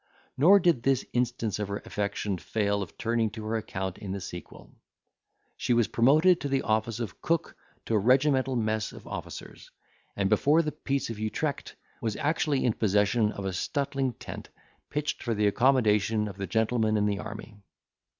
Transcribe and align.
Nor 0.35 0.59
did 0.59 0.81
this 0.81 1.05
instance 1.13 1.59
of 1.59 1.67
her 1.67 1.77
affection 1.85 2.39
fail 2.39 2.81
of 2.81 2.97
turning 2.97 3.29
to 3.29 3.45
her 3.45 3.55
account 3.55 3.99
in 3.99 4.13
the 4.13 4.19
sequel. 4.19 4.71
She 5.57 5.73
was 5.75 5.87
promoted 5.87 6.41
to 6.41 6.49
the 6.49 6.63
office 6.63 6.99
of 6.99 7.21
cook 7.21 7.55
to 7.85 7.93
a 7.93 7.99
regimental 7.99 8.55
mess 8.55 8.93
of 8.93 9.05
officers; 9.05 9.69
and, 10.15 10.27
before 10.27 10.63
the 10.63 10.71
peace 10.71 11.11
of 11.11 11.19
Utrecht, 11.19 11.75
was 12.01 12.15
actually 12.15 12.65
in 12.65 12.73
possession 12.73 13.31
of 13.31 13.45
a 13.45 13.53
suttling 13.53 14.13
tent, 14.17 14.49
pitched 14.89 15.21
for 15.21 15.35
the 15.35 15.45
accommodation 15.45 16.27
of 16.27 16.35
the 16.37 16.47
gentlemen 16.47 16.97
in 16.97 17.05
the 17.05 17.19
army. 17.19 17.59